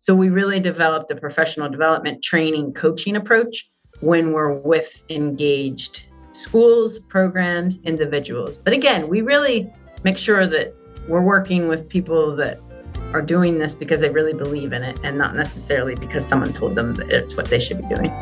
[0.00, 7.00] So we really developed a professional development training coaching approach when we're with engaged schools,
[7.00, 8.58] programs, individuals.
[8.58, 9.68] But again, we really
[10.04, 10.72] make sure that
[11.08, 12.60] we're working with people that
[13.12, 16.76] are doing this because they really believe in it and not necessarily because someone told
[16.76, 18.12] them that it's what they should be doing.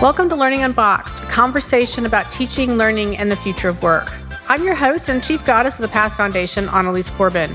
[0.00, 4.10] Welcome to Learning Unboxed, a conversation about teaching, learning, and the future of work.
[4.50, 7.54] I'm your host and chief goddess of the Past Foundation, Annalies Corbin.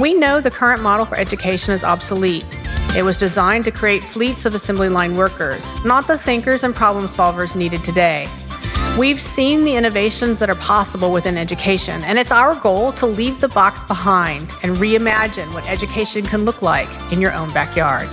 [0.00, 2.44] We know the current model for education is obsolete.
[2.96, 7.06] It was designed to create fleets of assembly line workers, not the thinkers and problem
[7.06, 8.26] solvers needed today.
[8.98, 13.40] We've seen the innovations that are possible within education, and it's our goal to leave
[13.40, 18.08] the box behind and reimagine what education can look like in your own backyard.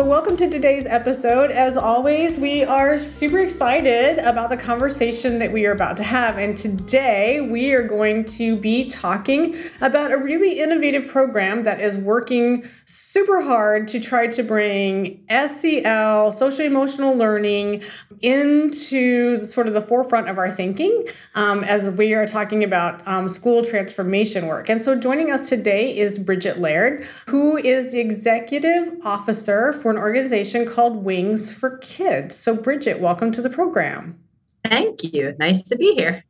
[0.00, 1.50] So, welcome to today's episode.
[1.50, 6.38] As always, we are super excited about the conversation that we are about to have.
[6.38, 11.98] And today we are going to be talking about a really innovative program that is
[11.98, 17.82] working super hard to try to bring SEL, social emotional learning,
[18.22, 23.28] into sort of the forefront of our thinking um, as we are talking about um,
[23.28, 24.70] school transformation work.
[24.70, 29.98] And so, joining us today is Bridget Laird, who is the executive officer for an
[29.98, 32.36] organization called Wings for Kids.
[32.36, 34.18] So, Bridget, welcome to the program.
[34.64, 35.34] Thank you.
[35.38, 36.24] Nice to be here.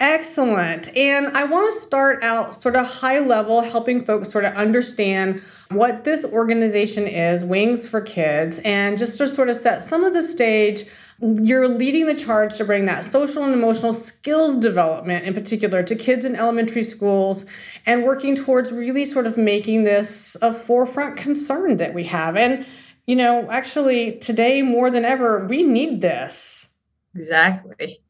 [0.00, 0.96] Excellent.
[0.96, 5.42] And I want to start out sort of high level, helping folks sort of understand
[5.70, 10.14] what this organization is, Wings for Kids, and just to sort of set some of
[10.14, 10.84] the stage.
[11.20, 15.94] You're leading the charge to bring that social and emotional skills development, in particular, to
[15.94, 17.44] kids in elementary schools
[17.84, 22.38] and working towards really sort of making this a forefront concern that we have.
[22.38, 22.64] And
[23.10, 26.68] you know, actually, today more than ever, we need this.
[27.16, 28.00] Exactly.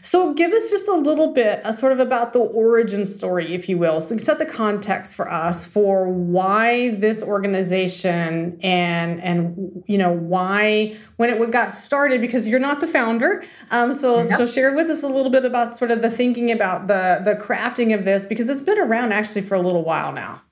[0.00, 3.68] So, give us just a little bit, uh, sort of about the origin story, if
[3.68, 4.00] you will.
[4.00, 10.96] So, set the context for us for why this organization and and you know why
[11.16, 12.20] when it got started.
[12.20, 13.42] Because you're not the founder,
[13.72, 14.36] um, so yep.
[14.36, 17.34] so share with us a little bit about sort of the thinking about the the
[17.34, 20.42] crafting of this because it's been around actually for a little while now.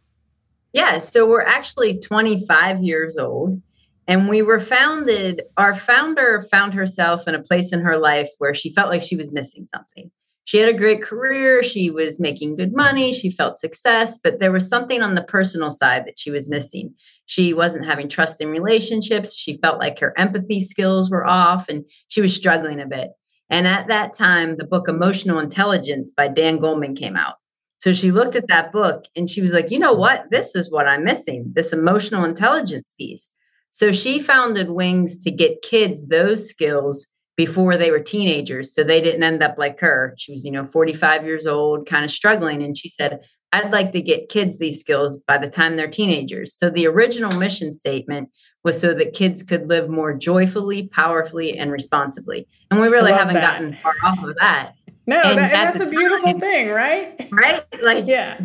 [0.73, 3.63] Yeah, so we're actually 25 years old.
[4.09, 8.55] And we were founded, our founder found herself in a place in her life where
[8.55, 10.11] she felt like she was missing something.
[10.45, 14.51] She had a great career, she was making good money, she felt success, but there
[14.51, 16.95] was something on the personal side that she was missing.
[17.27, 21.85] She wasn't having trust in relationships, she felt like her empathy skills were off, and
[22.09, 23.11] she was struggling a bit.
[23.51, 27.35] And at that time, the book Emotional Intelligence by Dan Goleman came out.
[27.79, 30.31] So she looked at that book and she was like, you know what?
[30.31, 33.33] This is what I'm missing this emotional intelligence piece.
[33.73, 38.75] So she founded Wings to get kids those skills before they were teenagers.
[38.75, 40.15] So they didn't end up like her.
[40.19, 42.63] She was, you know, 45 years old, kind of struggling.
[42.63, 46.55] And she said, I'd like to get kids these skills by the time they're teenagers.
[46.55, 48.29] So the original mission statement
[48.63, 52.47] was so that kids could live more joyfully, powerfully, and responsibly.
[52.71, 53.59] And we really haven't that.
[53.59, 54.75] gotten far off of that.
[55.07, 57.29] No, and, that, and that's a time, beautiful thing, right?
[57.33, 57.65] Right?
[57.83, 58.39] Like, yeah.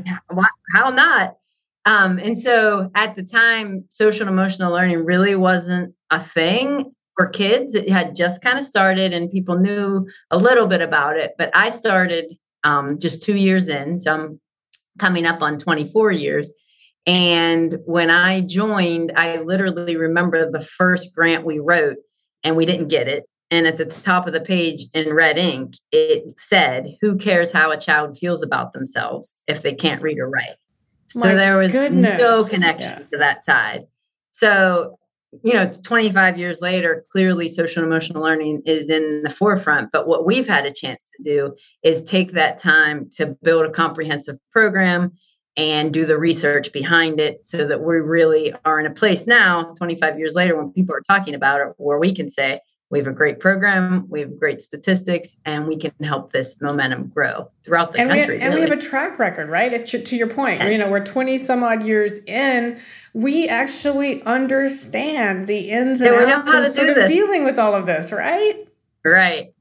[0.74, 1.36] How not?
[1.88, 7.28] Um, and so at the time, social and emotional learning really wasn't a thing for
[7.28, 7.76] kids.
[7.76, 11.36] It had just kind of started and people knew a little bit about it.
[11.38, 14.42] But I started um, just two years in, so I'm
[15.00, 16.52] coming up on 24 years.
[17.06, 22.00] And when I joined, I literally remember the first grant we wrote
[22.44, 23.24] and we didn't get it.
[23.50, 27.72] And at the top of the page in red ink, it said, Who cares how
[27.72, 30.58] a child feels about themselves if they can't read or write?
[31.22, 32.20] So there was goodness.
[32.20, 33.06] no connection yeah.
[33.12, 33.88] to that side.
[34.30, 34.98] So,
[35.44, 39.92] you know, 25 years later, clearly social and emotional learning is in the forefront.
[39.92, 43.72] But what we've had a chance to do is take that time to build a
[43.72, 45.14] comprehensive program
[45.58, 49.74] and do the research behind it so that we really are in a place now,
[49.74, 53.08] 25 years later, when people are talking about it, where we can say, we have
[53.08, 57.92] a great program, we have great statistics, and we can help this momentum grow throughout
[57.92, 58.38] the and country.
[58.38, 58.66] We, and really.
[58.66, 59.86] we have a track record, right?
[59.86, 60.72] To, to your point, yes.
[60.72, 62.80] you know, we're 20 some odd years in.
[63.14, 67.10] We actually understand the ins and yeah, outs of sort of this.
[67.10, 68.68] dealing with all of this, right?
[69.04, 69.54] Right.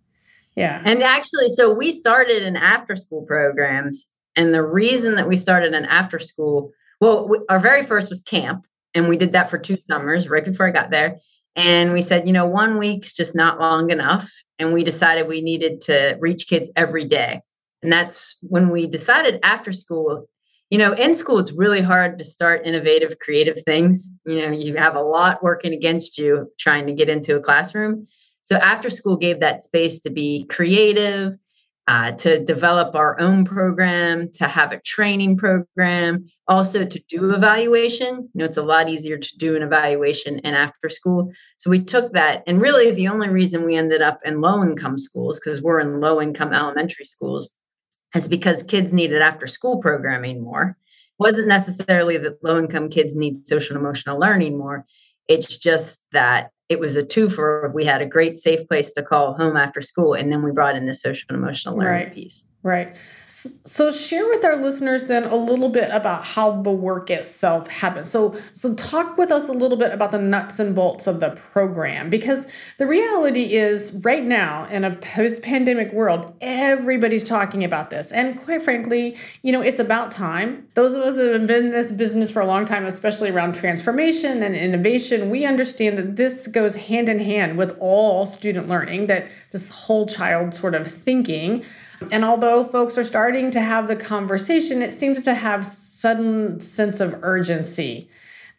[0.54, 0.80] Yeah.
[0.84, 4.06] And actually, so we started an after school programs.
[4.36, 8.20] And the reason that we started an after school, well, we, our very first was
[8.20, 8.66] camp.
[8.94, 11.18] And we did that for two summers right before I got there.
[11.56, 14.30] And we said, you know, one week's just not long enough.
[14.58, 17.40] And we decided we needed to reach kids every day.
[17.82, 20.28] And that's when we decided after school,
[20.70, 24.10] you know, in school, it's really hard to start innovative, creative things.
[24.26, 28.06] You know, you have a lot working against you trying to get into a classroom.
[28.42, 31.36] So after school gave that space to be creative,
[31.88, 38.14] uh, to develop our own program, to have a training program, also to do evaluation.
[38.14, 41.32] You know, it's a lot easier to do an evaluation in after school.
[41.58, 44.98] So we took that, and really the only reason we ended up in low income
[44.98, 47.54] schools, because we're in low income elementary schools,
[48.14, 50.76] is because kids needed after school programming more.
[51.18, 54.86] It wasn't necessarily that low income kids need social emotional learning more.
[55.28, 59.02] It's just that it was a two for we had a great safe place to
[59.02, 62.14] call home after school and then we brought in the social and emotional learning right.
[62.14, 62.96] piece Right.
[63.28, 68.10] So share with our listeners then a little bit about how the work itself happens.
[68.10, 71.30] So so talk with us a little bit about the nuts and bolts of the
[71.30, 72.48] program because
[72.78, 78.10] the reality is right now in a post-pandemic world everybody's talking about this.
[78.10, 80.66] And quite frankly, you know, it's about time.
[80.74, 83.54] Those of us that have been in this business for a long time, especially around
[83.54, 89.06] transformation and innovation, we understand that this goes hand in hand with all student learning
[89.06, 91.64] that this whole child sort of thinking
[92.10, 97.00] and although folks are starting to have the conversation, it seems to have sudden sense
[97.00, 98.08] of urgency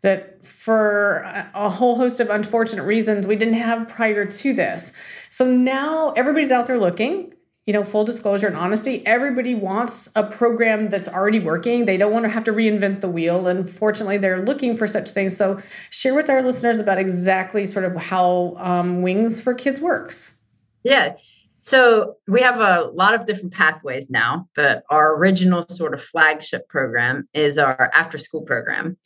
[0.01, 1.21] that for
[1.53, 4.91] a whole host of unfortunate reasons we didn't have prior to this.
[5.29, 7.33] So now everybody's out there looking,
[7.65, 11.85] you know, full disclosure and honesty, everybody wants a program that's already working.
[11.85, 13.47] They don't want to have to reinvent the wheel.
[13.47, 15.35] And fortunately, they're looking for such things.
[15.35, 15.59] So
[15.89, 20.37] share with our listeners about exactly sort of how um, Wings for Kids works.
[20.83, 21.15] Yeah.
[21.61, 26.67] So we have a lot of different pathways now, but our original sort of flagship
[26.69, 28.97] program is our after school program.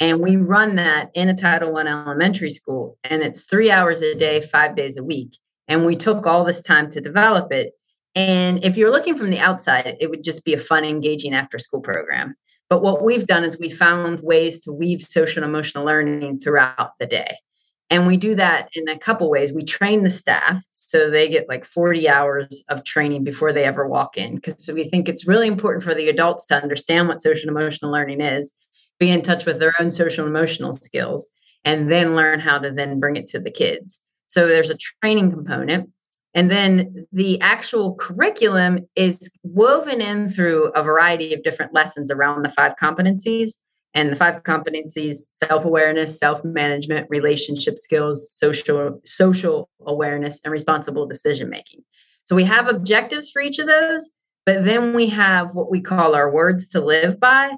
[0.00, 4.14] And we run that in a Title I elementary school, and it's three hours a
[4.14, 5.36] day, five days a week.
[5.68, 7.72] And we took all this time to develop it.
[8.14, 11.58] And if you're looking from the outside, it would just be a fun, engaging after
[11.58, 12.34] school program.
[12.70, 16.92] But what we've done is we found ways to weave social and emotional learning throughout
[16.98, 17.36] the day.
[17.90, 19.52] And we do that in a couple ways.
[19.52, 23.86] We train the staff so they get like 40 hours of training before they ever
[23.86, 24.36] walk in.
[24.36, 27.90] Because we think it's really important for the adults to understand what social and emotional
[27.90, 28.52] learning is,
[29.00, 31.28] be in touch with their own social and emotional skills,
[31.64, 34.00] and then learn how to then bring it to the kids.
[34.28, 35.90] So there's a training component.
[36.32, 42.44] And then the actual curriculum is woven in through a variety of different lessons around
[42.44, 43.54] the five competencies
[43.94, 51.80] and the five competencies self-awareness self-management relationship skills social social awareness and responsible decision making
[52.24, 54.10] so we have objectives for each of those
[54.46, 57.50] but then we have what we call our words to live by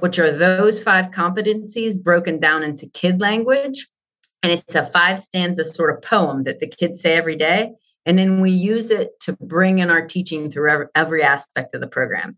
[0.00, 3.88] which are those five competencies broken down into kid language.
[4.42, 7.72] And it's a five stanza sort of poem that the kids say every day.
[8.06, 11.86] And then we use it to bring in our teaching through every aspect of the
[11.86, 12.36] program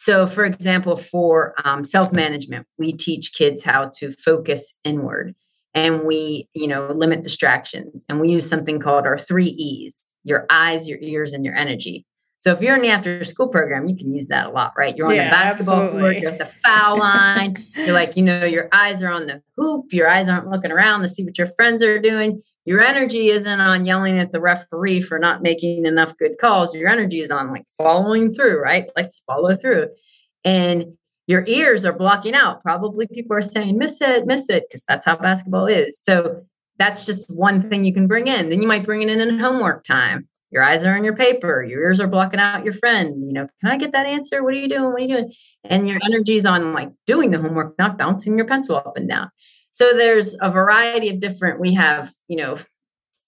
[0.00, 5.34] so, for example, for um, self management, we teach kids how to focus inward
[5.74, 8.04] and we, you know, limit distractions.
[8.08, 12.06] And we use something called our three E's your eyes, your ears, and your energy.
[12.36, 14.96] So if you're in the after school program, you can use that a lot, right?
[14.96, 16.00] You're on yeah, the basketball absolutely.
[16.00, 17.56] court, you're at the foul line.
[17.74, 21.02] you're like, you know, your eyes are on the hoop, your eyes aren't looking around
[21.02, 25.00] to see what your friends are doing your energy isn't on yelling at the referee
[25.00, 26.74] for not making enough good calls.
[26.74, 28.90] Your energy is on like following through, right?
[28.94, 29.88] Let's follow through.
[30.44, 32.62] And your ears are blocking out.
[32.62, 35.98] Probably people are saying, miss it, miss it, because that's how basketball is.
[35.98, 36.42] So
[36.78, 38.50] that's just one thing you can bring in.
[38.50, 40.28] Then you might bring it in in homework time.
[40.50, 41.62] Your eyes are on your paper.
[41.62, 43.26] Your ears are blocking out your friend.
[43.26, 44.44] You know, can I get that answer?
[44.44, 44.92] What are you doing?
[44.92, 45.32] What are you doing?
[45.64, 49.08] And your energy is on like doing the homework, not bouncing your pencil up and
[49.08, 49.30] down.
[49.72, 52.58] So there's a variety of different, we have, you know,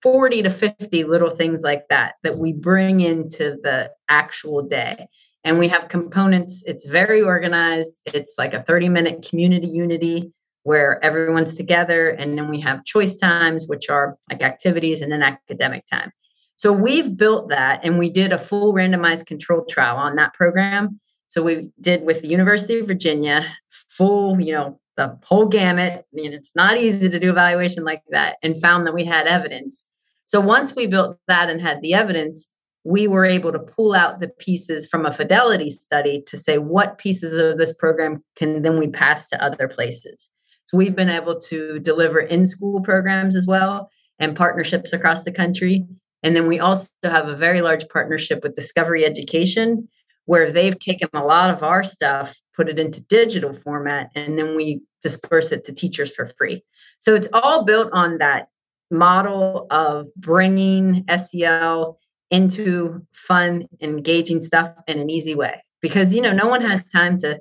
[0.02, 5.08] 40 to 50 little things like that that we bring into the actual day.
[5.44, 8.00] And we have components, it's very organized.
[8.06, 10.32] It's like a 30 minute community unity
[10.62, 12.10] where everyone's together.
[12.10, 16.12] And then we have choice times, which are like activities, and then academic time.
[16.56, 21.00] So we've built that and we did a full randomized controlled trial on that program.
[21.28, 25.92] So we did with the University of Virginia, full, you know, the whole gamut.
[25.92, 29.26] I mean, it's not easy to do evaluation like that, and found that we had
[29.26, 29.86] evidence.
[30.24, 32.48] So once we built that and had the evidence,
[32.84, 36.98] we were able to pull out the pieces from a fidelity study to say what
[36.98, 40.28] pieces of this program can then we pass to other places.
[40.66, 45.32] So we've been able to deliver in school programs as well and partnerships across the
[45.32, 45.86] country.
[46.22, 49.88] And then we also have a very large partnership with Discovery Education,
[50.30, 54.54] where they've taken a lot of our stuff, put it into digital format, and then
[54.54, 56.62] we disperse it to teachers for free.
[57.00, 58.46] So it's all built on that
[58.92, 61.98] model of bringing SEL
[62.30, 65.64] into fun, engaging stuff in an easy way.
[65.82, 67.40] Because, you know, no one has time to,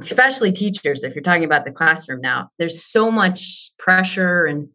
[0.00, 4.70] especially teachers, if you're talking about the classroom now, there's so much pressure and,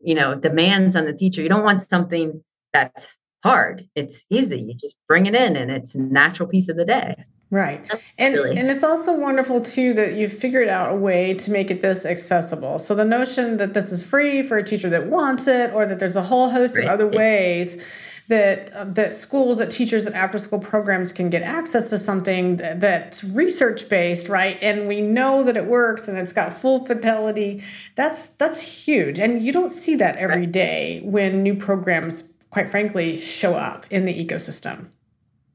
[0.00, 1.42] you know, demands on the teacher.
[1.42, 3.08] You don't want something that's
[3.46, 3.88] hard.
[3.94, 4.60] It's easy.
[4.60, 7.24] You just bring it in and it's a natural piece of the day.
[7.50, 7.88] Right.
[8.18, 8.56] And really.
[8.56, 12.04] and it's also wonderful too that you've figured out a way to make it this
[12.04, 12.80] accessible.
[12.80, 16.00] So the notion that this is free for a teacher that wants it or that
[16.00, 16.84] there's a whole host right.
[16.84, 17.80] of other ways
[18.28, 22.56] that uh, that schools that teachers and after school programs can get access to something
[22.56, 26.84] that, that's research based right and we know that it works and it's got full
[26.84, 27.62] fidelity
[27.94, 30.52] that's that's huge and you don't see that every right.
[30.52, 34.88] day when new programs quite frankly show up in the ecosystem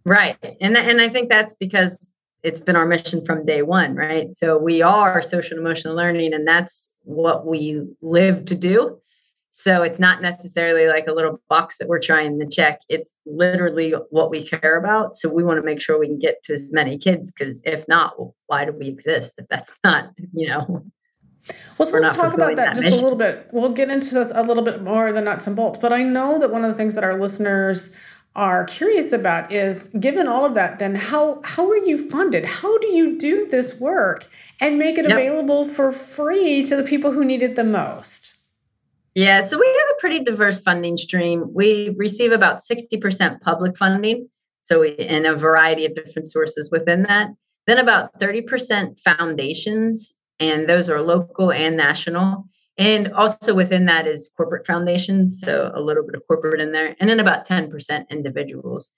[0.06, 2.12] right and and i think that's because
[2.44, 6.48] it's been our mission from day one right so we are social emotional learning and
[6.48, 9.02] that's what we live to do
[9.50, 12.80] so it's not necessarily like a little box that we're trying to check.
[12.88, 15.18] It's literally what we care about.
[15.18, 17.86] So we want to make sure we can get to as many kids because if
[17.86, 18.14] not,
[18.48, 20.86] why do we exist if that's not, you know?
[21.78, 23.00] Well, so let's talk about that, that just mission.
[23.00, 23.48] a little bit.
[23.52, 26.40] We'll get into this a little bit more than nuts and bolts, but I know
[26.40, 27.96] that one of the things that our listeners
[28.36, 32.78] are curious about is given all of that then how how are you funded how
[32.78, 34.26] do you do this work
[34.62, 35.18] and make it yep.
[35.18, 38.32] available for free to the people who need it the most
[39.14, 41.54] yeah, so we have a pretty diverse funding stream.
[41.54, 44.30] We receive about 60% public funding,
[44.62, 47.30] so we, in a variety of different sources within that.
[47.68, 52.46] Then about 30% foundations, and those are local and national.
[52.78, 56.96] And also within that is corporate foundations, so a little bit of corporate in there,
[57.00, 58.90] and then about 10% individuals.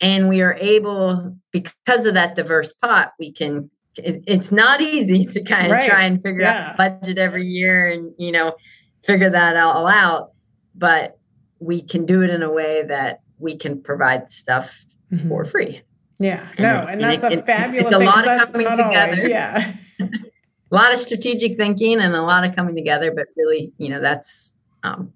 [0.00, 5.24] And we are able, because of that diverse pot, we can it, it's not easy
[5.26, 5.88] to kind of right.
[5.88, 6.70] try and figure yeah.
[6.70, 8.54] out budget every year and you know
[9.04, 10.32] figure that all out.
[10.74, 11.18] But
[11.60, 15.28] we can do it in a way that we can provide stuff mm-hmm.
[15.28, 15.82] for free.
[16.18, 17.92] Yeah, and no, and, that's it, a fabulous.
[17.94, 18.02] Thing.
[18.02, 19.12] It's a lot of coming together.
[19.12, 19.76] Always, yeah,
[20.74, 23.12] a lot of strategic thinking and a lot of coming together.
[23.14, 25.12] But really, you know, that's um,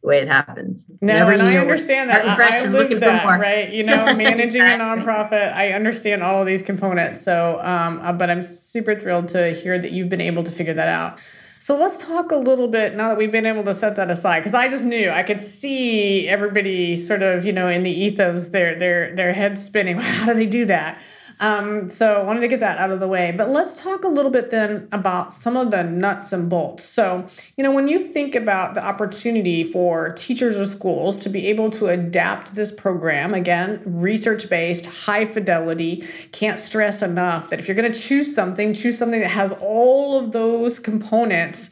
[0.00, 0.86] the way it happens.
[1.02, 2.26] No, Every and I understand that.
[2.26, 3.70] I, I live that, right?
[3.70, 7.20] You know, managing a nonprofit, I understand all of these components.
[7.20, 10.74] So, um, uh, but I'm super thrilled to hear that you've been able to figure
[10.74, 11.18] that out.
[11.58, 14.40] So let's talk a little bit now that we've been able to set that aside,
[14.40, 18.48] because I just knew I could see everybody sort of, you know, in the ethos,
[18.48, 19.98] their their their heads spinning.
[20.00, 21.02] How do they do that?
[21.40, 23.32] Um, so I wanted to get that out of the way.
[23.32, 26.84] But let's talk a little bit then about some of the nuts and bolts.
[26.84, 31.46] So, you know, when you think about the opportunity for teachers or schools to be
[31.46, 37.66] able to adapt this program, again, research based, high fidelity, can't stress enough that if
[37.66, 41.70] you're going to choose something, choose something that has all of those components.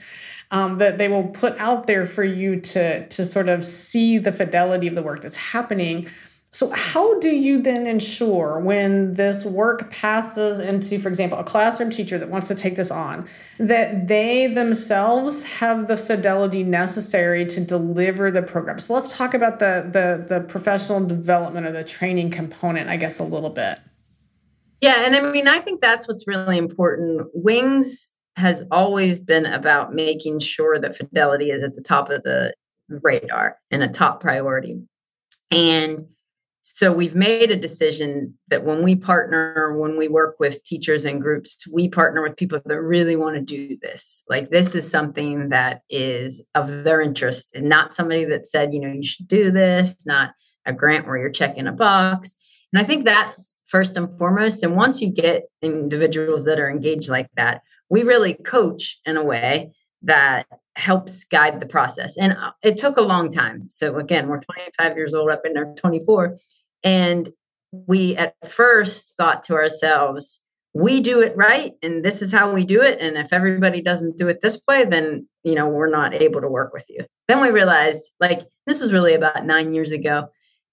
[0.50, 4.32] Um, that they will put out there for you to to sort of see the
[4.32, 6.08] fidelity of the work that's happening
[6.50, 11.90] so, how do you then ensure when this work passes into, for example, a classroom
[11.90, 13.28] teacher that wants to take this on,
[13.58, 18.78] that they themselves have the fidelity necessary to deliver the program?
[18.78, 23.18] So, let's talk about the the, the professional development or the training component, I guess,
[23.18, 23.78] a little bit.
[24.80, 27.26] Yeah, and I mean, I think that's what's really important.
[27.34, 32.54] Wings has always been about making sure that fidelity is at the top of the
[32.88, 34.80] radar and a top priority.
[35.50, 36.06] And
[36.76, 41.20] so we've made a decision that when we partner when we work with teachers and
[41.22, 44.22] groups we partner with people that really want to do this.
[44.28, 48.80] Like this is something that is of their interest and not somebody that said you
[48.80, 50.32] know you should do this not
[50.66, 52.34] a grant where you're checking a box.
[52.72, 54.62] And i think that's first and foremost.
[54.62, 59.24] And once you get individuals that are engaged like that we really coach in a
[59.24, 59.72] way
[60.02, 60.46] that
[60.78, 62.16] helps guide the process.
[62.16, 63.68] And uh, it took a long time.
[63.70, 66.38] So again, we're 25 years old up in our 24.
[66.84, 67.30] And
[67.72, 70.40] we at first thought to ourselves,
[70.74, 74.18] we do it right and this is how we do it and if everybody doesn't
[74.18, 77.40] do it this way then you know we're not able to work with you then
[77.40, 80.28] we realized like this was really about 9 years ago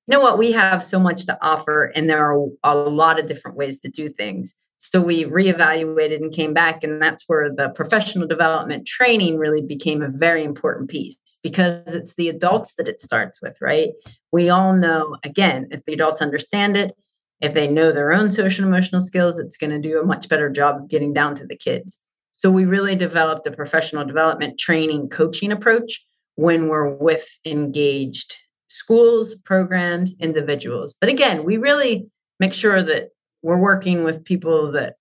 [0.06, 3.26] you know what we have so much to offer and there are a lot of
[3.26, 7.70] different ways to do things so we reevaluated and came back, and that's where the
[7.70, 13.02] professional development training really became a very important piece because it's the adults that it
[13.02, 13.90] starts with, right?
[14.32, 16.94] We all know, again, if the adults understand it,
[17.42, 20.50] if they know their own social emotional skills, it's going to do a much better
[20.50, 22.00] job of getting down to the kids.
[22.36, 26.06] So we really developed a professional development training coaching approach
[26.36, 30.96] when we're with engaged schools, programs, individuals.
[31.00, 32.08] But again, we really
[32.40, 33.10] make sure that
[33.46, 34.96] we're working with people that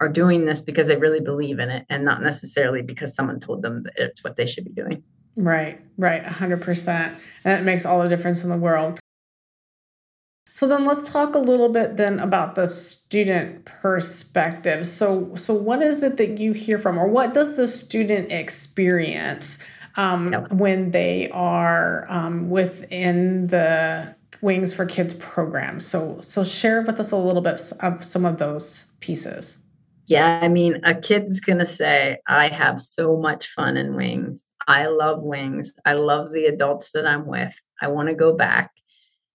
[0.00, 3.62] are doing this because they really believe in it and not necessarily because someone told
[3.62, 5.02] them that it's what they should be doing.
[5.34, 6.88] Right, right, 100%.
[6.88, 9.00] And that makes all the difference in the world.
[10.50, 14.86] So then let's talk a little bit then about the student perspective.
[14.86, 19.58] So so what is it that you hear from or what does the student experience
[19.96, 25.80] um, when they are um, within the Wings for Kids program.
[25.80, 29.58] So, so share with us a little bit of some of those pieces.
[30.06, 34.44] Yeah, I mean, a kid's going to say, I have so much fun in Wings.
[34.68, 35.72] I love Wings.
[35.84, 37.54] I love the adults that I'm with.
[37.80, 38.70] I want to go back.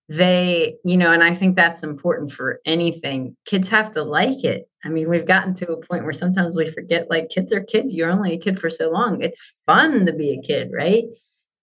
[0.08, 3.36] They, you know, and I think that's important for anything.
[3.46, 4.70] Kids have to like it.
[4.84, 7.94] I mean, we've gotten to a point where sometimes we forget like kids are kids.
[7.94, 9.22] You're only a kid for so long.
[9.22, 11.06] It's fun to be a kid, right?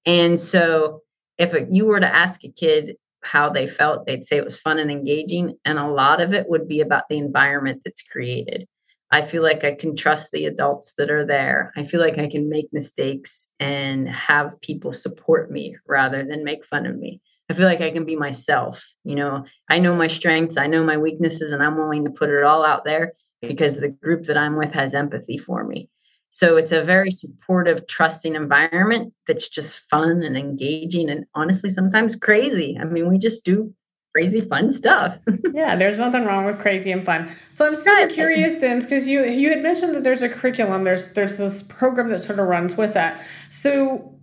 [0.07, 1.03] And so
[1.37, 4.79] if you were to ask a kid how they felt, they'd say it was fun
[4.79, 5.57] and engaging.
[5.65, 8.67] And a lot of it would be about the environment that's created.
[9.11, 11.73] I feel like I can trust the adults that are there.
[11.77, 16.65] I feel like I can make mistakes and have people support me rather than make
[16.65, 17.23] fun of me.
[17.51, 18.95] I feel like I can be myself.
[19.05, 22.29] You know, I know my strengths, I know my weaknesses, and I'm willing to put
[22.29, 25.89] it all out there because the group that I'm with has empathy for me.
[26.31, 32.17] So it's a very supportive, trusting environment that's just fun and engaging and honestly sometimes
[32.17, 32.79] crazy.
[32.81, 33.75] I mean, we just do
[34.15, 35.19] crazy fun stuff.
[35.53, 37.31] yeah, there's nothing wrong with crazy and fun.
[37.51, 40.85] So I'm super curious then, because you you had mentioned that there's a curriculum.
[40.85, 43.25] There's there's this program that sort of runs with that.
[43.51, 44.15] So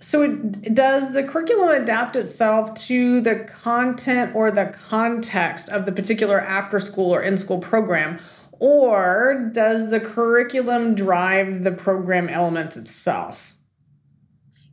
[0.00, 5.92] so it, does the curriculum adapt itself to the content or the context of the
[5.92, 8.18] particular after school or in school program
[8.60, 13.56] or does the curriculum drive the program elements itself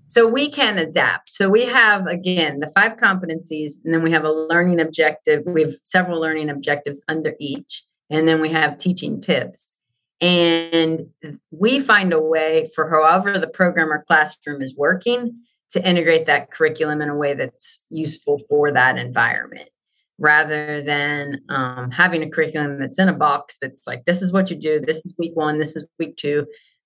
[0.07, 1.29] so we can adapt.
[1.29, 5.43] So we have, again, the five competencies, and then we have a learning objective.
[5.45, 9.77] We have several learning objectives under each, and then we have teaching tips.
[10.21, 11.09] And
[11.51, 15.41] we find a way for however the program or classroom is working
[15.71, 19.69] to integrate that curriculum in a way that's useful for that environment
[20.19, 24.49] rather than um, having a curriculum that's in a box that's like, this is what
[24.49, 26.45] you do, this is week one, this is week two.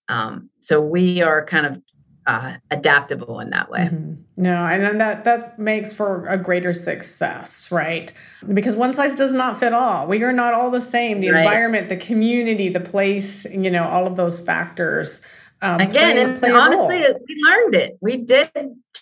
[0.10, 1.82] Um, so we are kind of
[2.28, 3.90] uh, adaptable in that way.
[3.92, 4.14] Mm-hmm.
[4.38, 8.14] No, and that that makes for a greater success, right?
[8.54, 10.08] Because one size does not fit all.
[10.08, 11.20] We are not all the same.
[11.20, 11.44] The right.
[11.44, 15.22] environment, the community, the place, you know, all of those factors.
[15.62, 16.98] Um, again, play, and play honestly,
[17.28, 17.98] we learned it.
[18.02, 18.52] We did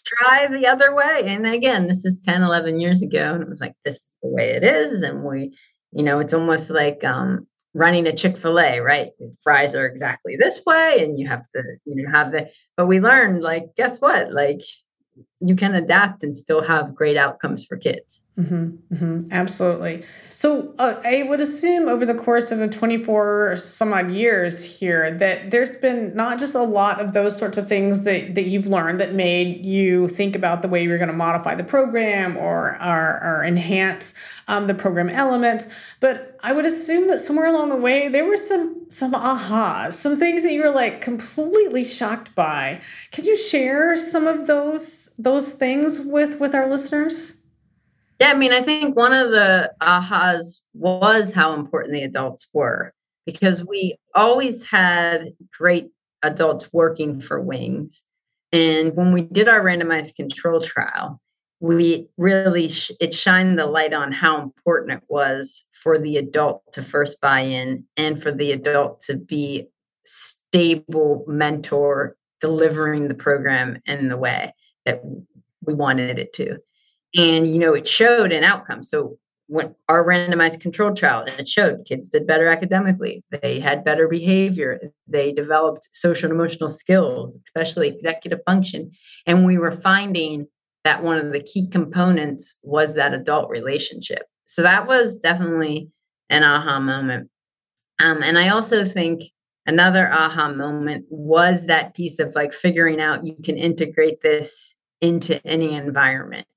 [0.05, 1.23] try the other way.
[1.25, 3.33] And again, this is 10, 11 years ago.
[3.33, 5.01] And it was like, this is the way it is.
[5.01, 5.55] And we,
[5.91, 9.09] you know, it's almost like um, running a Chick-fil-A, right?
[9.43, 12.99] Fries are exactly this way and you have to, you know, have the but we
[12.99, 14.31] learned like guess what?
[14.31, 14.61] Like
[15.41, 18.21] you can adapt and still have great outcomes for kids.
[18.37, 20.03] Mm-hmm, mm-hmm, absolutely.
[20.31, 25.11] So uh, I would assume over the course of the 24 some odd years here
[25.11, 28.67] that there's been not just a lot of those sorts of things that, that you've
[28.67, 32.81] learned that made you think about the way you're going to modify the program or,
[32.81, 34.13] or, or enhance
[34.47, 35.67] um, the program elements,
[35.99, 40.17] but I would assume that somewhere along the way there were some some ahas, some
[40.17, 42.81] things that you were like completely shocked by.
[43.11, 47.43] Could you share some of those those things with with our listeners?
[48.19, 52.93] Yeah, I mean, I think one of the ahas was how important the adults were
[53.25, 55.89] because we always had great
[56.21, 58.03] adults working for Wings.
[58.51, 61.21] And when we did our randomized control trial,
[61.61, 66.63] we really sh- it shined the light on how important it was for the adult
[66.73, 69.67] to first buy in and for the adult to be
[70.05, 74.53] stable mentor delivering the program in the way
[74.89, 75.01] that
[75.65, 76.57] we wanted it to.
[77.15, 78.83] And you know it showed an outcome.
[78.83, 83.23] So when our randomized controlled trial and it showed kids did better academically.
[83.41, 84.79] They had better behavior.
[85.07, 88.91] They developed social and emotional skills especially executive function.
[89.25, 90.47] And we were finding
[90.83, 94.23] that one of the key components was that adult relationship.
[94.45, 95.89] So that was definitely
[96.29, 97.29] an aha moment.
[98.01, 99.23] Um, and i also think
[99.65, 105.45] another aha moment was that piece of like figuring out you can integrate this into
[105.45, 106.47] any environment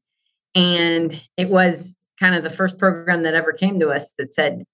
[0.55, 4.65] and it was kind of the first program that ever came to us that said,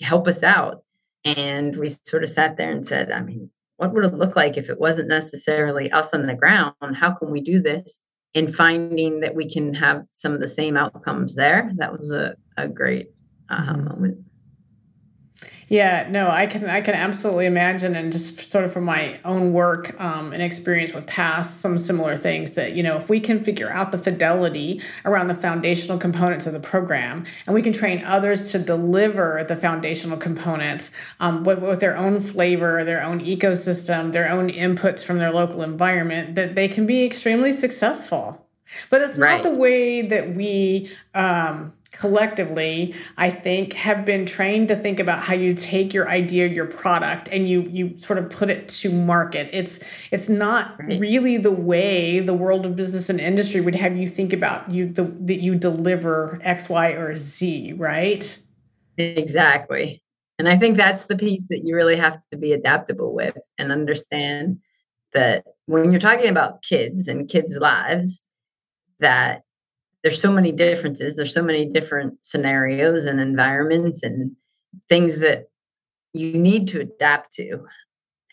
[0.00, 0.84] help us out.
[1.24, 4.56] And we sort of sat there and said, I mean, what would it look like
[4.56, 6.74] if it wasn't necessarily us on the ground?
[6.98, 7.98] How can we do this?
[8.34, 12.36] And finding that we can have some of the same outcomes there, that was a,
[12.56, 13.10] a great
[13.50, 13.84] aha mm-hmm.
[13.84, 14.18] moment.
[15.68, 19.52] Yeah, no, I can I can absolutely imagine, and just sort of from my own
[19.52, 23.44] work um, and experience with past some similar things that you know if we can
[23.44, 28.02] figure out the fidelity around the foundational components of the program, and we can train
[28.04, 34.12] others to deliver the foundational components um, with, with their own flavor, their own ecosystem,
[34.12, 38.48] their own inputs from their local environment, that they can be extremely successful.
[38.90, 39.36] But it's right.
[39.36, 45.20] not the way that we um, collectively i think have been trained to think about
[45.20, 48.90] how you take your idea your product and you you sort of put it to
[48.92, 49.48] market.
[49.52, 54.06] It's it's not really the way the world of business and industry would have you
[54.06, 58.38] think about you the, that you deliver x y or z right?
[58.96, 60.02] Exactly.
[60.38, 63.72] And i think that's the piece that you really have to be adaptable with and
[63.72, 64.58] understand
[65.14, 68.22] that when you're talking about kids and kids lives
[69.00, 69.42] that
[70.02, 74.36] there's so many differences there's so many different scenarios and environments and
[74.88, 75.48] things that
[76.12, 77.66] you need to adapt to.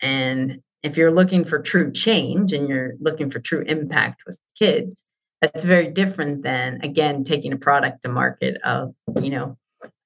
[0.02, 5.04] And if you're looking for true change and you're looking for true impact with kids
[5.40, 9.56] that's very different than again taking a product to market of you know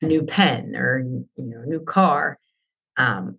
[0.03, 2.39] a new pen or you know a new car.
[2.97, 3.39] Um,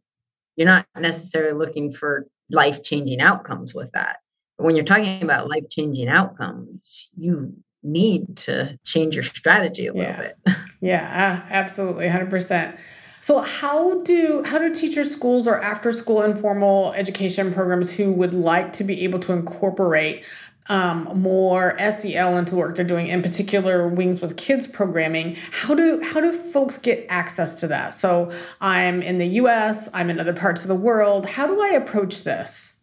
[0.56, 4.18] you're not necessarily looking for life changing outcomes with that.
[4.58, 9.94] But when you're talking about life changing outcomes you need to change your strategy a
[9.94, 10.32] little yeah.
[10.46, 10.56] bit.
[10.82, 12.78] yeah, absolutely, hundred percent.
[13.22, 18.34] So how do how do teachers, schools, or after school informal education programs who would
[18.34, 20.26] like to be able to incorporate
[20.70, 25.76] um, more SEL into the work they're doing, in particular Wings with Kids programming, how
[25.76, 27.94] do how do folks get access to that?
[27.94, 31.26] So I'm in the U.S., I'm in other parts of the world.
[31.26, 32.78] How do I approach this?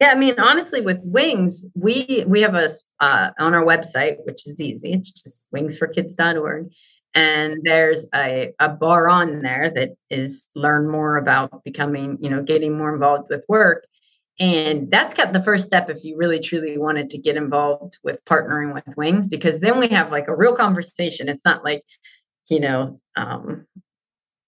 [0.00, 2.68] Yeah, I mean, honestly, with wings, we we have a
[3.00, 4.92] uh, on our website, which is easy.
[4.92, 6.70] It's just wingsforkids.org,
[7.14, 12.42] and there's a a bar on there that is learn more about becoming, you know,
[12.42, 13.86] getting more involved with work,
[14.40, 18.24] and that's got the first step if you really truly wanted to get involved with
[18.24, 21.28] partnering with Wings, because then we have like a real conversation.
[21.28, 21.84] It's not like,
[22.50, 23.66] you know, um,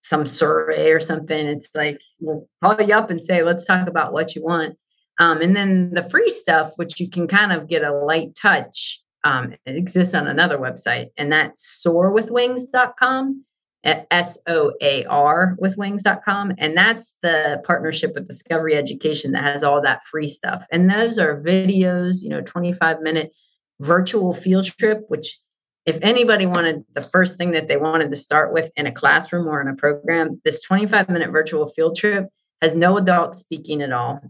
[0.03, 1.47] some survey or something.
[1.47, 4.77] It's like we'll call you up and say, let's talk about what you want
[5.19, 9.03] um, and then the free stuff, which you can kind of get a light touch,
[9.25, 13.45] um, it exists on another website, and that's soarwithwings.com,
[13.85, 16.55] S O A R with wings.com.
[16.59, 20.65] And that's the partnership with Discovery Education that has all that free stuff.
[20.71, 23.33] And those are videos, you know, 25 minute
[23.81, 25.39] virtual field trip, which
[25.87, 29.47] if anybody wanted the first thing that they wanted to start with in a classroom
[29.47, 32.27] or in a program, this 25 minute virtual field trip
[32.61, 34.21] has no adult speaking at all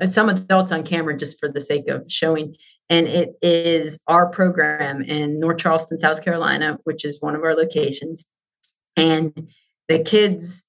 [0.00, 2.54] Uh, some adults on camera just for the sake of showing.
[2.90, 7.54] And it is our program in North Charleston, South Carolina, which is one of our
[7.54, 8.24] locations.
[8.96, 9.48] And
[9.88, 10.64] the kids,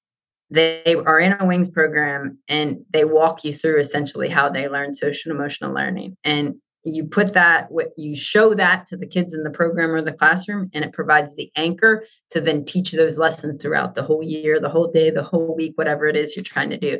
[0.50, 4.94] they are in a wings program and they walk you through essentially how they learn
[4.94, 6.16] social emotional learning.
[6.24, 10.00] And you put that, what you show that to the kids in the program or
[10.00, 14.22] the classroom, and it provides the anchor to then teach those lessons throughout the whole
[14.22, 16.98] year, the whole day, the whole week, whatever it is you're trying to do.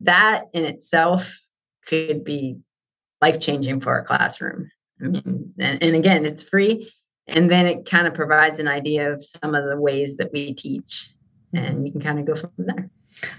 [0.00, 1.38] That in itself
[1.86, 2.58] could be
[3.20, 4.70] life changing for a classroom.
[5.02, 6.92] I mean, and, and again, it's free.
[7.28, 10.54] And then it kind of provides an idea of some of the ways that we
[10.54, 11.12] teach,
[11.52, 12.90] and you can kind of go from there.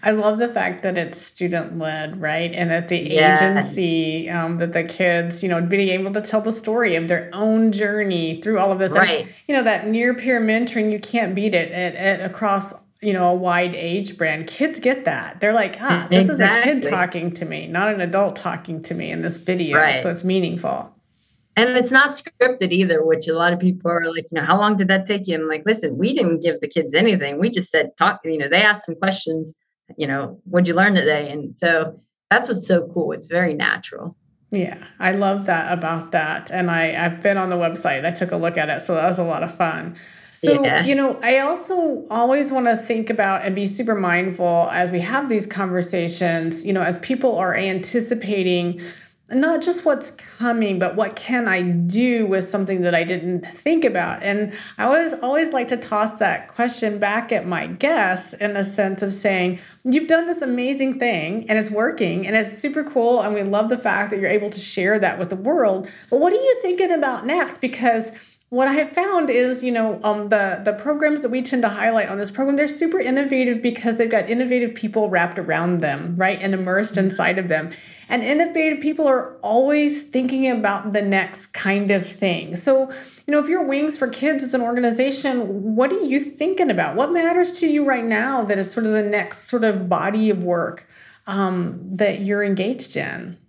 [0.03, 2.51] I love the fact that it's student led, right?
[2.53, 6.51] And that the agency, um, that the kids, you know, being able to tell the
[6.51, 8.91] story of their own journey through all of this.
[8.91, 9.21] Right.
[9.21, 12.73] And, you know, that near peer mentoring, you can't beat it at, at across
[13.04, 16.72] you know a wide age brand kids get that they're like ah this exactly.
[16.72, 19.78] is a kid talking to me not an adult talking to me in this video
[19.78, 20.02] right.
[20.02, 20.96] so it's meaningful
[21.56, 24.58] and it's not scripted either which a lot of people are like you know how
[24.60, 27.50] long did that take you i'm like listen we didn't give the kids anything we
[27.50, 29.54] just said talk you know they asked some questions
[29.98, 34.16] you know what'd you learn today and so that's what's so cool it's very natural
[34.54, 36.52] yeah, I love that about that.
[36.52, 38.06] And I, I've been on the website.
[38.06, 38.82] I took a look at it.
[38.82, 39.96] So that was a lot of fun.
[40.43, 40.84] So, yeah.
[40.84, 44.99] you know, I also always want to think about and be super mindful as we
[44.99, 48.82] have these conversations, you know, as people are anticipating
[49.29, 53.86] not just what's coming, but what can I do with something that I didn't think
[53.86, 54.21] about?
[54.21, 58.63] And I always always like to toss that question back at my guests in the
[58.63, 63.21] sense of saying, you've done this amazing thing and it's working and it's super cool.
[63.21, 65.89] And we love the fact that you're able to share that with the world.
[66.10, 67.62] But what are you thinking about next?
[67.62, 71.63] Because what I have found is, you know, um, the the programs that we tend
[71.63, 75.80] to highlight on this program, they're super innovative because they've got innovative people wrapped around
[75.80, 77.72] them, right, and immersed inside of them.
[78.10, 82.56] And innovative people are always thinking about the next kind of thing.
[82.56, 82.92] So,
[83.26, 86.96] you know, if your Wings for Kids is an organization, what are you thinking about?
[86.96, 90.30] What matters to you right now that is sort of the next sort of body
[90.30, 90.88] of work
[91.26, 93.39] um, that you're engaged in?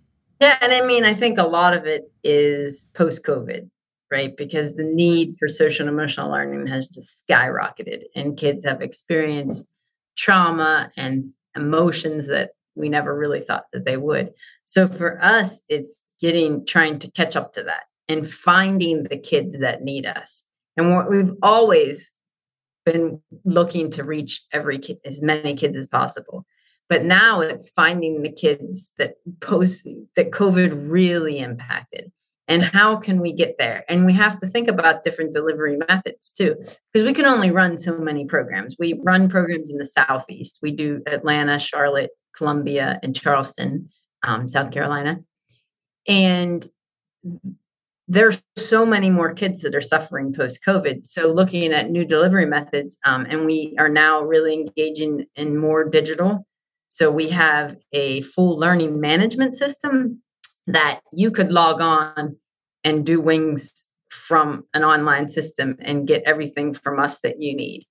[0.41, 3.69] Yeah, and I mean, I think a lot of it is post COVID
[4.11, 4.35] right?
[4.35, 9.65] Because the need for social and emotional learning has just skyrocketed, and kids have experienced
[10.17, 14.33] trauma and emotions that we never really thought that they would.
[14.65, 19.59] So for us, it's getting trying to catch up to that and finding the kids
[19.59, 20.43] that need us.
[20.77, 22.11] And what we've always
[22.85, 26.45] been looking to reach every kid, as many kids as possible.
[26.87, 32.11] But now it's finding the kids that post that COVID really impacted
[32.47, 33.83] and how can we get there?
[33.89, 36.55] And we have to think about different delivery methods too
[36.93, 38.75] because we can only run so many programs.
[38.79, 40.59] We run programs in the southeast.
[40.61, 43.89] We do atlanta charlotte columbia and charleston
[44.23, 45.19] um, south carolina.
[46.07, 46.67] And
[48.07, 52.45] there's so many more kids that are suffering post covid so looking at new delivery
[52.45, 56.45] methods um, and we are now really engaging in more digital.
[56.89, 60.21] So we have a full learning management system
[60.67, 62.37] that you could log on
[62.83, 67.85] and do wings from an online system and get everything from us that you need.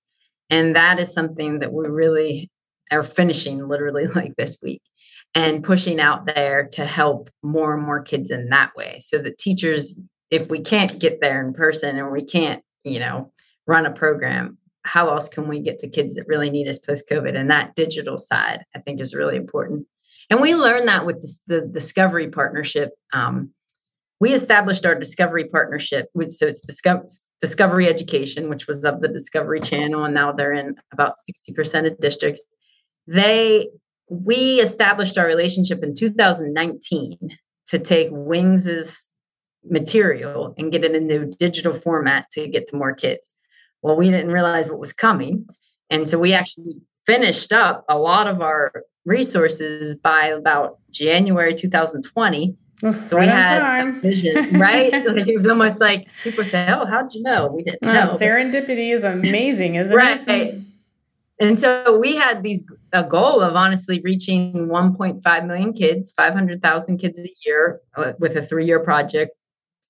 [0.49, 2.51] And that is something that we really
[2.91, 4.81] are finishing literally like this week
[5.33, 8.99] and pushing out there to help more and more kids in that way.
[9.01, 9.99] So that teachers,
[10.31, 13.31] if we can't get there in person and we can't, you know,
[13.67, 17.09] run a program, how else can we get to kids that really need us post
[17.09, 17.35] COVID?
[17.35, 19.87] And that digital side, I think, is really important.
[20.29, 22.91] And we learned that with the, the Discovery partnership.
[23.13, 23.51] Um,
[24.19, 27.05] we established our Discovery partnership with, so it's Discover,
[27.41, 31.15] Discovery Education, which was of the Discovery Channel, and now they're in about
[31.49, 32.43] 60% of districts.
[33.07, 33.69] They,
[34.09, 39.07] we established our relationship in 2019 to take Wings's
[39.67, 43.33] material and get it into digital format to get to more kids.
[43.81, 45.47] Well, we didn't realize what was coming.
[45.89, 52.55] And so we actually finished up a lot of our resources by about January 2020.
[52.81, 54.91] So right we had vision, right?
[54.91, 58.05] like it was almost like people say, "Oh, how'd you know?" We didn't oh, know.
[58.05, 60.21] serendipity is amazing, isn't right.
[60.27, 60.27] it?
[60.27, 60.53] Right.
[61.39, 62.63] And so we had these
[62.93, 68.41] a goal of honestly reaching 1.5 million kids, 500,000 kids a year uh, with a
[68.41, 69.31] three-year project.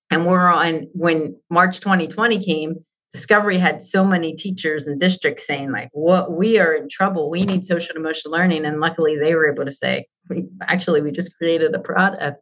[0.09, 5.71] And we're on when March 2020 came, Discovery had so many teachers and districts saying,
[5.71, 7.29] like, what we are in trouble.
[7.29, 8.65] We need social emotional learning.
[8.65, 12.35] And luckily they were able to say, we, actually, we just created a product, a,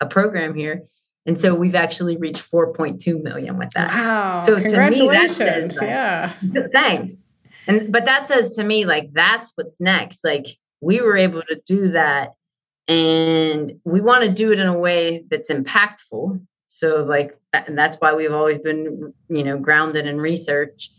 [0.00, 0.82] a program here.
[1.26, 3.86] And so we've actually reached 4.2 million with that.
[3.86, 4.38] Wow.
[4.38, 6.32] So to me, that says, like, yeah.
[6.72, 7.14] Thanks.
[7.68, 10.24] And but that says to me, like, that's what's next.
[10.24, 10.46] Like,
[10.80, 12.30] we were able to do that.
[12.88, 16.40] And we want to do it in a way that's impactful.
[16.78, 20.90] So, like, and that's why we've always been you know grounded in research.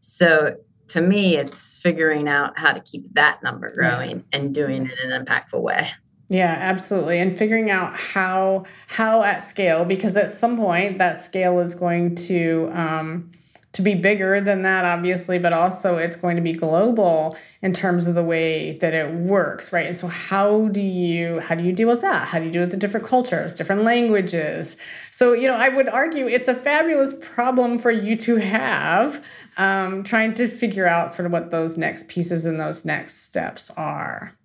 [0.00, 0.56] So
[0.88, 4.38] to me it's figuring out how to keep that number growing yeah.
[4.38, 5.90] and doing it in an impactful way.
[6.30, 7.18] Yeah absolutely.
[7.18, 12.14] And figuring out how how at scale because at some point that scale is going
[12.14, 13.30] to um,
[13.78, 18.08] to be bigger than that, obviously, but also it's going to be global in terms
[18.08, 19.86] of the way that it works, right?
[19.86, 22.26] And so how do you how do you deal with that?
[22.26, 24.76] How do you deal with the different cultures, different languages?
[25.12, 29.24] So, you know, I would argue it's a fabulous problem for you to have,
[29.58, 33.70] um, trying to figure out sort of what those next pieces and those next steps
[33.76, 34.36] are.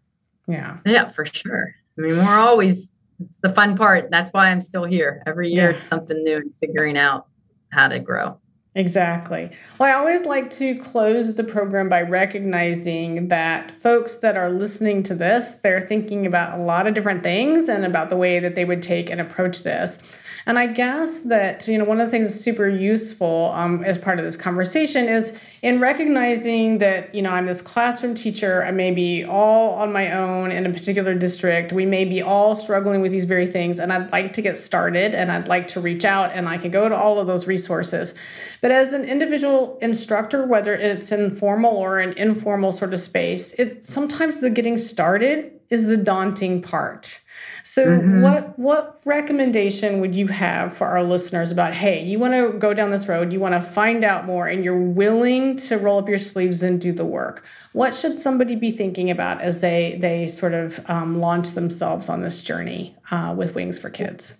[0.47, 0.77] Yeah.
[0.85, 1.73] Yeah, for sure.
[1.97, 4.11] I mean, we're always it's the fun part.
[4.11, 5.23] That's why I'm still here.
[5.25, 5.77] Every year yeah.
[5.77, 7.25] it's something new and figuring out
[7.71, 8.37] how to grow.
[8.75, 9.51] Exactly.
[9.77, 15.03] Well, I always like to close the program by recognizing that folks that are listening
[15.03, 18.55] to this, they're thinking about a lot of different things and about the way that
[18.55, 19.99] they would take and approach this.
[20.45, 23.97] And I guess that, you know, one of the things that's super useful um, as
[23.97, 28.71] part of this conversation is in recognizing that, you know, I'm this classroom teacher, I
[28.71, 31.71] may be all on my own in a particular district.
[31.71, 35.15] We may be all struggling with these very things, and I'd like to get started
[35.15, 38.13] and I'd like to reach out and I can go to all of those resources.
[38.59, 43.53] But as an individual instructor, whether it's in formal or an informal sort of space,
[43.53, 47.22] it sometimes the getting started is the daunting part.
[47.63, 48.21] So mm-hmm.
[48.21, 52.73] what what recommendation would you have for our listeners about hey, you want to go
[52.73, 56.09] down this road, you want to find out more and you're willing to roll up
[56.09, 57.45] your sleeves and do the work.
[57.73, 62.21] What should somebody be thinking about as they they sort of um, launch themselves on
[62.21, 64.39] this journey uh, with Wings for Kids?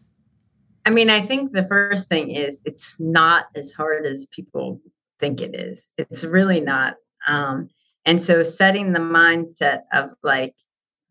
[0.86, 4.82] I mean, I think the first thing is it's not as hard as people
[5.20, 5.88] think it is.
[5.98, 6.96] It's really not.
[7.28, 7.70] Um,
[8.06, 10.56] and so setting the mindset of like,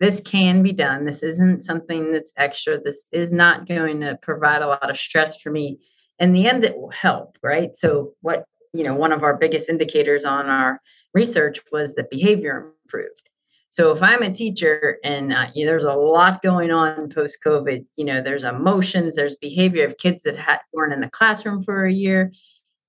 [0.03, 1.05] this can be done.
[1.05, 2.81] This isn't something that's extra.
[2.81, 5.79] This is not going to provide a lot of stress for me.
[6.19, 7.77] In the end, it will help, right?
[7.77, 10.81] So, what, you know, one of our biggest indicators on our
[11.15, 13.31] research was that behavior improved.
[13.71, 17.39] So, if I'm a teacher and uh, you know, there's a lot going on post
[17.47, 21.63] COVID, you know, there's emotions, there's behavior of kids that had, weren't in the classroom
[21.63, 22.33] for a year.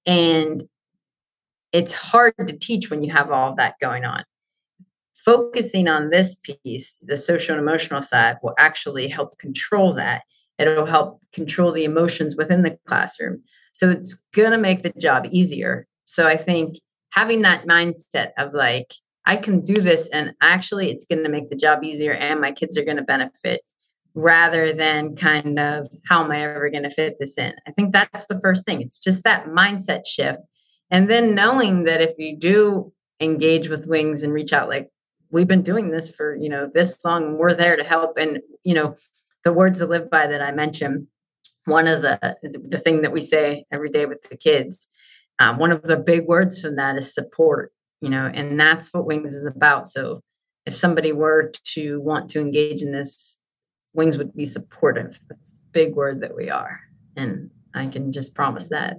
[0.08, 0.64] And
[1.72, 4.24] it's hard to teach when you have all that going on
[5.24, 10.24] focusing on this piece, the social and emotional side, will actually help control that.
[10.60, 13.42] It'll help control the emotions within the classroom.
[13.74, 15.88] So it's going to make the job easier.
[16.06, 16.76] So I think
[17.10, 18.94] having that mindset of like,
[19.26, 22.52] I can do this and actually it's going to make the job easier and my
[22.52, 23.62] kids are going to benefit
[24.16, 27.54] rather than kind of how am I ever going to fit this in?
[27.68, 28.82] I think that's the first thing.
[28.82, 30.40] It's just that mindset shift.
[30.92, 34.90] And then knowing that if you do engage with wings and reach out, like
[35.34, 38.18] we've been doing this for, you know, this long, we're there to help.
[38.18, 38.96] And, you know,
[39.44, 41.08] the words to live by that I mentioned,
[41.66, 44.88] one of the, the thing that we say every day with the kids,
[45.40, 49.06] um, one of the big words from that is support, you know, and that's what
[49.06, 49.90] wings is about.
[49.90, 50.22] So
[50.66, 53.38] if somebody were to want to engage in this
[53.94, 55.20] wings would be supportive.
[55.30, 56.80] That's a big word that we are.
[57.16, 58.98] And I can just promise that.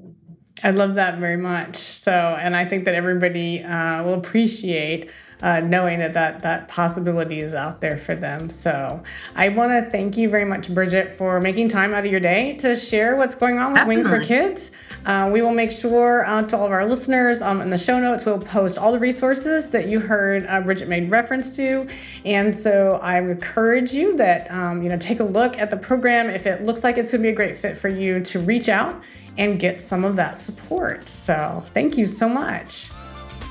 [0.62, 1.77] I love that very much.
[1.77, 5.11] So, and I think that everybody uh, will appreciate
[5.43, 8.49] uh, knowing that, that that possibility is out there for them.
[8.49, 9.03] So,
[9.35, 12.57] I want to thank you very much, Bridget, for making time out of your day
[12.59, 13.97] to share what's going on with Definitely.
[13.97, 14.71] Wings for Kids.
[15.05, 17.99] Uh, we will make sure uh, to all of our listeners um, in the show
[17.99, 21.88] notes, we'll post all the resources that you heard uh, Bridget made reference to.
[22.25, 26.31] And so, I encourage you that um, you know take a look at the program.
[26.31, 28.69] If it looks like it's going to be a great fit for you, to reach
[28.69, 29.03] out
[29.37, 31.09] and get some of that support.
[31.09, 32.90] So, thank you so much.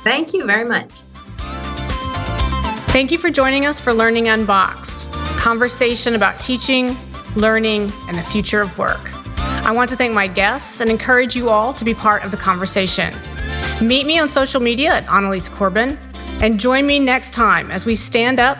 [0.04, 0.91] Thank you very much.
[2.89, 6.96] Thank you for joining us for Learning Unboxed, conversation about teaching,
[7.36, 9.02] learning, and the future of work.
[9.65, 12.38] I want to thank my guests and encourage you all to be part of the
[12.38, 13.13] conversation.
[13.82, 15.98] Meet me on social media at Annalies Corbin
[16.41, 18.58] and join me next time as we stand up,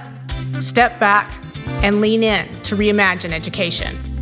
[0.60, 1.30] step back,
[1.84, 4.13] and lean in to reimagine education.